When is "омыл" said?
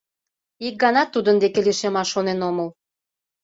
2.49-2.69